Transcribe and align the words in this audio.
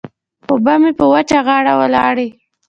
اوبه 0.49 0.73
مې 0.81 0.91
په 0.99 1.05
وچه 1.13 1.39
غاړه 1.47 1.73
ولاړې. 1.81 2.27